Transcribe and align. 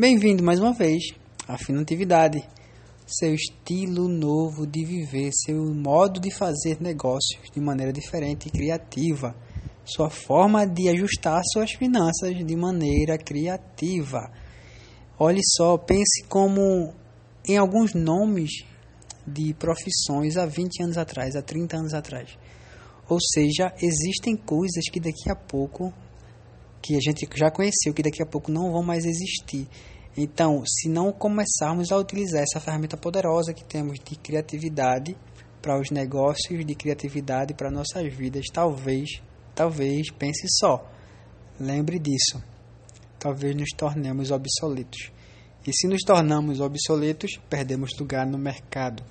Bem-vindo 0.00 0.44
mais 0.44 0.60
uma 0.60 0.72
vez 0.72 1.12
à 1.48 1.58
Finatividade, 1.58 2.48
seu 3.04 3.34
estilo 3.34 4.06
novo 4.06 4.64
de 4.64 4.84
viver, 4.84 5.32
seu 5.32 5.74
modo 5.74 6.20
de 6.20 6.32
fazer 6.32 6.80
negócios 6.80 7.50
de 7.52 7.60
maneira 7.60 7.92
diferente 7.92 8.46
e 8.46 8.50
criativa, 8.52 9.34
sua 9.84 10.08
forma 10.08 10.64
de 10.64 10.88
ajustar 10.88 11.42
suas 11.52 11.72
finanças 11.72 12.32
de 12.46 12.54
maneira 12.54 13.18
criativa. 13.18 14.30
Olhe 15.18 15.40
só, 15.56 15.76
pense 15.76 16.22
como 16.28 16.94
em 17.44 17.56
alguns 17.56 17.92
nomes 17.92 18.52
de 19.26 19.52
profissões 19.54 20.36
há 20.36 20.46
20 20.46 20.80
anos 20.84 20.96
atrás, 20.96 21.34
há 21.34 21.42
30 21.42 21.76
anos 21.76 21.92
atrás. 21.92 22.38
Ou 23.08 23.18
seja, 23.20 23.74
existem 23.82 24.36
coisas 24.36 24.84
que 24.92 25.00
daqui 25.00 25.28
a 25.28 25.34
pouco 25.34 25.92
que 26.88 26.96
a 26.96 27.00
gente 27.00 27.28
já 27.36 27.50
conheceu, 27.50 27.92
que 27.92 28.02
daqui 28.02 28.22
a 28.22 28.26
pouco 28.26 28.50
não 28.50 28.72
vão 28.72 28.82
mais 28.82 29.04
existir. 29.04 29.68
Então, 30.16 30.64
se 30.66 30.88
não 30.88 31.12
começarmos 31.12 31.92
a 31.92 31.98
utilizar 31.98 32.42
essa 32.42 32.58
ferramenta 32.58 32.96
poderosa 32.96 33.52
que 33.52 33.62
temos 33.62 33.98
de 34.02 34.16
criatividade 34.16 35.14
para 35.60 35.78
os 35.78 35.90
negócios, 35.90 36.64
de 36.64 36.74
criatividade 36.74 37.52
para 37.52 37.70
nossas 37.70 38.10
vidas, 38.10 38.46
talvez, 38.50 39.22
talvez, 39.54 40.10
pense 40.10 40.46
só, 40.58 40.90
lembre 41.60 41.98
disso. 41.98 42.42
Talvez 43.18 43.54
nos 43.54 43.68
tornemos 43.76 44.30
obsoletos. 44.30 45.12
E 45.66 45.72
se 45.74 45.86
nos 45.86 46.00
tornamos 46.00 46.58
obsoletos, 46.58 47.38
perdemos 47.50 47.90
lugar 48.00 48.26
no 48.26 48.38
mercado, 48.38 49.04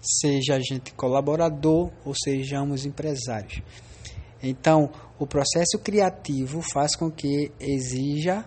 seja 0.00 0.54
a 0.54 0.60
gente 0.60 0.94
colaborador 0.94 1.90
ou 2.04 2.14
sejamos 2.14 2.86
empresários. 2.86 3.60
Então, 4.46 4.90
o 5.18 5.26
processo 5.26 5.78
criativo 5.82 6.60
faz 6.60 6.94
com 6.94 7.10
que 7.10 7.50
exija 7.58 8.44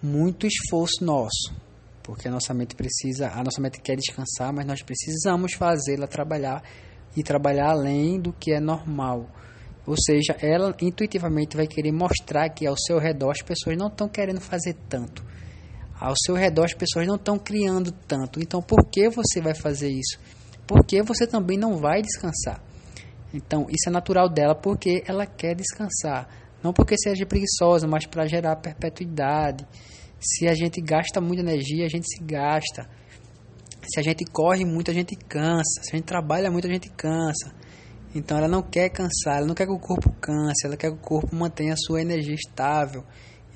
muito 0.00 0.46
esforço 0.46 1.04
nosso, 1.04 1.52
porque 2.02 2.28
a 2.28 2.30
nossa 2.30 2.54
mente 2.54 2.76
precisa, 2.76 3.28
a 3.28 3.42
nossa 3.42 3.60
mente 3.60 3.80
quer 3.80 3.96
descansar, 3.96 4.52
mas 4.52 4.64
nós 4.64 4.82
precisamos 4.82 5.54
fazê-la 5.54 6.06
trabalhar 6.06 6.62
e 7.16 7.24
trabalhar 7.24 7.70
além 7.70 8.20
do 8.20 8.32
que 8.32 8.52
é 8.52 8.60
normal. 8.60 9.28
Ou 9.84 9.96
seja, 9.96 10.36
ela 10.40 10.74
intuitivamente 10.80 11.56
vai 11.56 11.66
querer 11.66 11.90
mostrar 11.90 12.48
que 12.50 12.64
ao 12.64 12.76
seu 12.76 12.98
redor 12.98 13.32
as 13.32 13.42
pessoas 13.42 13.76
não 13.76 13.88
estão 13.88 14.08
querendo 14.08 14.40
fazer 14.40 14.76
tanto. 14.88 15.24
Ao 15.98 16.14
seu 16.24 16.36
redor 16.36 16.66
as 16.66 16.74
pessoas 16.74 17.06
não 17.06 17.16
estão 17.16 17.36
criando 17.36 17.90
tanto. 18.06 18.40
Então, 18.40 18.62
por 18.62 18.84
que 18.86 19.08
você 19.08 19.40
vai 19.40 19.54
fazer 19.54 19.90
isso? 19.90 20.20
Porque 20.68 21.02
você 21.02 21.26
também 21.26 21.58
não 21.58 21.78
vai 21.78 22.00
descansar. 22.00 22.62
Então, 23.32 23.66
isso 23.68 23.88
é 23.88 23.90
natural 23.90 24.28
dela 24.28 24.54
porque 24.54 25.02
ela 25.06 25.26
quer 25.26 25.54
descansar. 25.54 26.28
Não 26.62 26.72
porque 26.72 26.96
seja 26.96 27.26
preguiçosa, 27.26 27.86
mas 27.86 28.06
para 28.06 28.26
gerar 28.26 28.56
perpetuidade. 28.56 29.66
Se 30.20 30.46
a 30.46 30.54
gente 30.54 30.80
gasta 30.80 31.20
muita 31.20 31.42
energia, 31.42 31.86
a 31.86 31.88
gente 31.88 32.06
se 32.06 32.22
gasta. 32.22 32.88
Se 33.82 33.98
a 33.98 34.02
gente 34.02 34.24
corre 34.24 34.64
muito, 34.64 34.90
a 34.90 34.94
gente 34.94 35.16
cansa. 35.16 35.82
Se 35.82 35.94
a 35.94 35.96
gente 35.96 36.06
trabalha 36.06 36.50
muito, 36.50 36.68
a 36.68 36.72
gente 36.72 36.88
cansa. 36.90 37.52
Então 38.14 38.36
ela 38.36 38.48
não 38.48 38.62
quer 38.62 38.90
cansar, 38.90 39.38
ela 39.38 39.46
não 39.46 39.54
quer 39.54 39.66
que 39.66 39.72
o 39.72 39.78
corpo 39.78 40.12
canse, 40.20 40.66
ela 40.66 40.76
quer 40.76 40.90
que 40.90 40.98
o 40.98 41.00
corpo 41.00 41.34
mantenha 41.34 41.72
a 41.72 41.76
sua 41.76 42.02
energia 42.02 42.34
estável. 42.34 43.04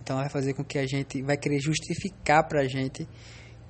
Então 0.01 0.17
vai 0.17 0.31
fazer 0.31 0.55
com 0.55 0.65
que 0.65 0.79
a 0.79 0.87
gente 0.87 1.23
vai 1.23 1.37
querer 1.37 1.61
justificar 1.61 2.49
para 2.49 2.63
a 2.63 2.67
gente 2.67 3.07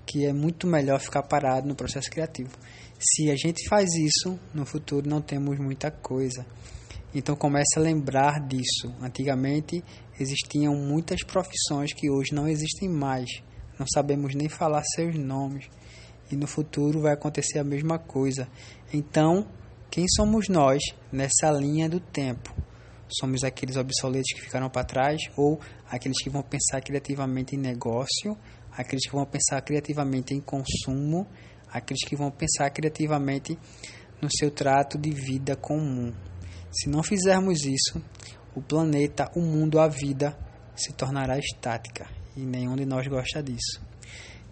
que 0.07 0.25
é 0.25 0.33
muito 0.33 0.67
melhor 0.67 1.01
ficar 1.01 1.25
parado 1.25 1.67
no 1.67 1.75
processo 1.75 2.09
criativo. 2.09 2.51
Se 2.99 3.31
a 3.31 3.37
gente 3.37 3.69
faz 3.69 3.91
isso, 3.95 4.39
no 4.55 4.65
futuro 4.65 5.09
não 5.09 5.21
temos 5.21 5.59
muita 5.59 5.91
coisa. 5.91 6.47
Então 7.15 7.37
comece 7.37 7.79
a 7.79 7.81
lembrar 7.81 8.41
disso. 8.47 8.95
Antigamente 9.01 9.85
existiam 10.19 10.75
muitas 10.75 11.23
profissões 11.23 11.93
que 11.93 12.11
hoje 12.11 12.35
não 12.35 12.49
existem 12.49 12.89
mais. 12.89 13.29
Não 13.79 13.87
sabemos 13.87 14.35
nem 14.35 14.49
falar 14.49 14.83
seus 14.95 15.15
nomes. 15.15 15.69
E 16.31 16.37
no 16.37 16.47
futuro 16.47 17.03
vai 17.03 17.13
acontecer 17.13 17.59
a 17.59 17.65
mesma 17.65 17.99
coisa. 17.99 18.49
Então, 18.93 19.47
quem 19.91 20.07
somos 20.09 20.49
nós 20.49 20.83
nessa 21.13 21.51
linha 21.51 21.89
do 21.89 22.01
tempo? 22.01 22.55
Somos 23.09 23.45
aqueles 23.45 23.77
obsoletos 23.77 24.33
que 24.35 24.41
ficaram 24.41 24.69
para 24.69 24.85
trás 24.85 25.21
ou 25.37 25.61
aqueles 25.89 26.21
que 26.23 26.31
vão 26.31 26.43
pensar 26.43 26.81
criativamente 26.81 27.55
em 27.55 27.59
negócio, 27.59 28.37
aqueles 28.73 29.07
que 29.07 29.15
vão 29.15 29.25
pensar 29.25 29.61
criativamente 29.61 30.35
em 30.35 30.41
consumo 30.41 31.27
aqueles 31.77 32.05
que 32.05 32.17
vão 32.17 32.31
pensar 32.31 32.71
criativamente 32.71 33.59
no 34.21 34.29
seu 34.31 34.51
trato 34.51 34.99
de 34.99 35.11
vida 35.11 35.57
comum. 35.57 36.13
Se 36.71 36.89
não 36.89 37.03
fizermos 37.03 37.65
isso, 37.65 38.03
o 38.55 38.63
planeta, 38.63 39.31
o 39.35 39.41
mundo, 39.41 39.79
a 39.79 39.89
vida 39.89 40.37
se 40.75 40.93
tornará 40.93 41.39
estática 41.39 42.09
e 42.37 42.41
nenhum 42.41 42.77
de 42.77 42.85
nós 42.85 43.07
gosta 43.07 43.43
disso. 43.43 43.81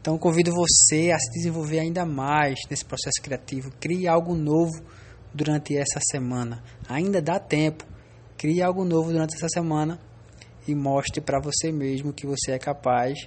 Então 0.00 0.18
convido 0.18 0.52
você 0.52 1.10
a 1.10 1.18
se 1.18 1.30
desenvolver 1.32 1.78
ainda 1.78 2.04
mais 2.04 2.58
nesse 2.70 2.84
processo 2.84 3.22
criativo. 3.22 3.70
Crie 3.80 4.06
algo 4.06 4.34
novo 4.34 4.82
durante 5.32 5.76
essa 5.76 5.98
semana. 6.10 6.62
Ainda 6.88 7.22
dá 7.22 7.38
tempo. 7.38 7.84
Crie 8.36 8.62
algo 8.62 8.84
novo 8.84 9.10
durante 9.10 9.34
essa 9.34 9.48
semana 9.48 9.98
e 10.68 10.74
mostre 10.74 11.20
para 11.20 11.40
você 11.40 11.72
mesmo 11.72 12.12
que 12.12 12.26
você 12.26 12.52
é 12.52 12.58
capaz 12.58 13.18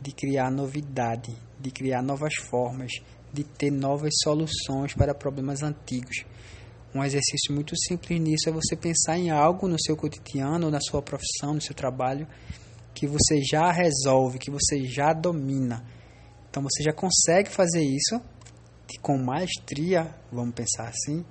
de 0.00 0.12
criar 0.12 0.50
novidade, 0.50 1.34
de 1.60 1.70
criar 1.70 2.02
novas 2.02 2.34
formas, 2.34 2.92
de 3.32 3.44
ter 3.44 3.70
novas 3.70 4.12
soluções 4.22 4.94
para 4.94 5.14
problemas 5.14 5.62
antigos. 5.62 6.24
Um 6.94 7.02
exercício 7.02 7.54
muito 7.54 7.74
simples 7.76 8.20
nisso 8.20 8.48
é 8.48 8.52
você 8.52 8.76
pensar 8.76 9.18
em 9.18 9.30
algo 9.30 9.66
no 9.66 9.80
seu 9.80 9.96
cotidiano, 9.96 10.70
na 10.70 10.80
sua 10.80 11.00
profissão, 11.00 11.54
no 11.54 11.60
seu 11.60 11.74
trabalho, 11.74 12.28
que 12.94 13.06
você 13.06 13.40
já 13.42 13.72
resolve, 13.72 14.38
que 14.38 14.50
você 14.50 14.84
já 14.84 15.14
domina. 15.14 15.84
Então 16.50 16.62
você 16.62 16.82
já 16.82 16.92
consegue 16.92 17.48
fazer 17.48 17.82
isso 17.82 18.20
com 19.00 19.16
maestria, 19.16 20.14
vamos 20.30 20.54
pensar 20.54 20.88
assim. 20.88 21.24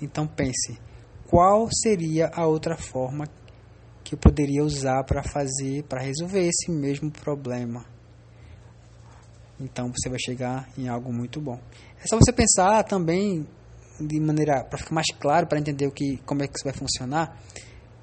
Então 0.00 0.26
pense, 0.26 0.78
qual 1.26 1.68
seria 1.72 2.30
a 2.34 2.46
outra 2.46 2.76
forma 2.76 3.26
que 4.04 4.14
eu 4.14 4.18
poderia 4.18 4.62
usar 4.62 5.02
para 5.04 5.22
fazer, 5.22 5.84
para 5.84 6.02
resolver 6.02 6.46
esse 6.46 6.70
mesmo 6.70 7.10
problema? 7.10 7.91
Então 9.62 9.92
você 9.94 10.08
vai 10.08 10.18
chegar 10.18 10.68
em 10.76 10.88
algo 10.88 11.12
muito 11.12 11.40
bom. 11.40 11.58
É 12.02 12.06
só 12.06 12.18
você 12.18 12.32
pensar 12.32 12.82
também 12.82 13.46
de 14.00 14.18
maneira 14.18 14.64
para 14.64 14.78
ficar 14.78 14.92
mais 14.92 15.06
claro, 15.20 15.46
para 15.46 15.60
entender 15.60 15.86
o 15.86 15.92
que 15.92 16.16
como 16.26 16.42
é 16.42 16.48
que 16.48 16.54
isso 16.56 16.64
vai 16.64 16.72
funcionar. 16.72 17.38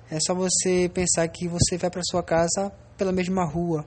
É 0.09 0.17
só 0.25 0.33
você 0.33 0.89
pensar 0.93 1.27
que 1.27 1.47
você 1.47 1.77
vai 1.77 1.89
para 1.89 2.01
sua 2.03 2.23
casa 2.23 2.71
pela 2.97 3.11
mesma 3.11 3.45
rua. 3.45 3.85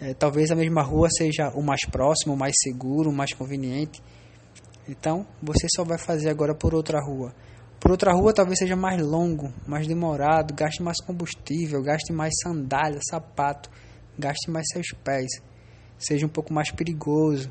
É, 0.00 0.14
talvez 0.14 0.50
a 0.50 0.56
mesma 0.56 0.82
rua 0.82 1.08
seja 1.10 1.50
o 1.50 1.62
mais 1.62 1.84
próximo, 1.84 2.32
o 2.32 2.36
mais 2.36 2.54
seguro, 2.62 3.10
o 3.10 3.12
mais 3.12 3.34
conveniente. 3.34 4.02
Então, 4.88 5.26
você 5.42 5.66
só 5.76 5.84
vai 5.84 5.98
fazer 5.98 6.30
agora 6.30 6.54
por 6.54 6.74
outra 6.74 6.98
rua. 6.98 7.34
Por 7.78 7.90
outra 7.90 8.12
rua 8.12 8.32
talvez 8.32 8.58
seja 8.58 8.74
mais 8.74 9.00
longo, 9.00 9.52
mais 9.66 9.86
demorado, 9.86 10.54
gaste 10.54 10.82
mais 10.82 11.00
combustível, 11.02 11.82
gaste 11.82 12.12
mais 12.12 12.32
sandália, 12.42 12.98
sapato, 13.08 13.70
gaste 14.18 14.50
mais 14.50 14.66
seus 14.72 14.88
pés 15.04 15.28
seja 16.00 16.26
um 16.26 16.30
pouco 16.30 16.52
mais 16.52 16.72
perigoso. 16.72 17.50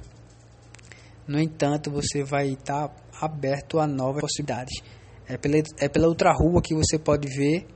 No 1.27 1.39
entanto, 1.39 1.91
você 1.91 2.23
vai 2.23 2.49
estar 2.49 2.91
aberto 3.21 3.79
a 3.79 3.85
novas 3.85 4.21
possibilidades. 4.21 4.81
É 5.27 5.37
pela, 5.37 5.57
é 5.77 5.87
pela 5.87 6.07
outra 6.07 6.33
rua 6.33 6.59
que 6.61 6.73
você 6.73 6.97
pode 6.97 7.27
ver 7.29 7.67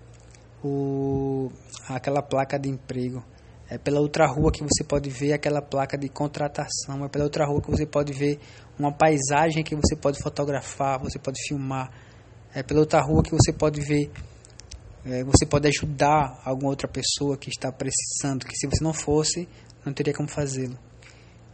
o, 0.64 1.52
aquela 1.88 2.24
placa 2.24 2.58
de 2.58 2.68
emprego. 2.68 3.24
É 3.70 3.78
pela 3.78 4.00
outra 4.00 4.26
rua 4.28 4.52
que 4.52 4.64
você 4.64 4.84
pode 4.84 5.10
ver 5.10 5.34
aquela 5.34 5.62
placa 5.62 5.98
de 5.98 6.10
contratação. 6.10 7.06
É 7.06 7.10
pela 7.10 7.26
outra 7.26 7.46
rua 7.46 7.62
que 7.62 7.70
você 7.70 7.86
pode 7.86 8.12
ver 8.12 8.40
uma 8.78 8.92
paisagem 8.92 9.64
que 9.64 9.76
você 9.76 9.96
pode 9.96 10.22
fotografar, 10.22 11.00
você 11.00 11.20
pode 11.20 11.40
filmar. 11.48 11.92
É 12.54 12.64
pela 12.64 12.80
outra 12.80 13.02
rua 13.02 13.24
que 13.24 13.32
você 13.32 13.54
pode 13.54 13.82
ver, 13.82 14.12
é, 15.06 15.24
você 15.24 15.46
pode 15.46 15.68
ajudar 15.68 16.42
alguma 16.44 16.70
outra 16.70 16.88
pessoa 16.88 17.38
que 17.38 17.50
está 17.50 17.72
precisando. 17.72 18.46
Que 18.46 18.56
se 18.56 18.68
você 18.68 18.84
não 18.84 18.94
fosse, 18.94 19.48
não 19.86 19.94
teria 19.94 20.14
como 20.14 20.30
fazê-lo. 20.30 20.78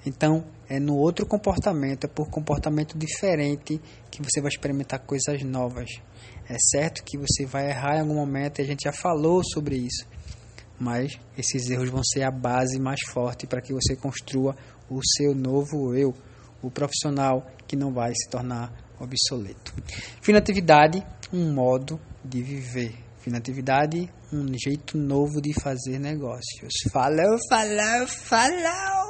Então, 0.06 0.45
é 0.69 0.80
no 0.80 0.95
outro 0.95 1.25
comportamento, 1.25 2.06
é 2.06 2.07
por 2.07 2.30
comportamento 2.30 2.98
diferente 2.98 3.81
que 4.09 4.21
você 4.21 4.39
vai 4.39 4.50
experimentar 4.50 5.00
coisas 5.00 5.44
novas. 5.44 5.89
É 6.48 6.57
certo 6.57 7.04
que 7.04 7.18
você 7.18 7.45
vai 7.45 7.69
errar 7.69 7.98
em 7.98 8.01
algum 8.01 8.15
momento 8.15 8.59
e 8.59 8.62
a 8.62 8.65
gente 8.65 8.83
já 8.83 8.94
falou 8.94 9.42
sobre 9.44 9.75
isso, 9.75 10.07
mas 10.80 11.19
esses 11.38 11.69
erros 11.69 11.89
vão 11.89 12.04
ser 12.04 12.24
a 12.24 12.31
base 12.31 12.80
mais 12.80 13.01
forte 13.09 13.45
para 13.45 13.62
que 13.62 13.74
você 13.74 13.95
construa 13.95 14.56
o 14.89 15.00
seu 15.18 15.36
novo 15.36 15.94
eu, 15.94 16.13
o 16.62 16.71
profissional 16.71 17.45
que 17.68 17.75
não 17.75 17.94
vai 17.94 18.13
se 18.15 18.30
tornar 18.30 18.74
obsoleto. 19.00 19.74
Finatividade, 20.21 21.06
um 21.31 21.54
modo 21.54 22.00
de 22.24 22.42
viver. 22.42 23.08
Finatividade, 23.19 24.10
um 24.31 24.48
jeito 24.57 24.98
novo 24.98 25.42
de 25.42 25.54
fazer 25.62 26.00
negócios. 26.00 26.74
Falou, 26.92 27.38
falou, 27.50 28.07
falou! 28.07 29.10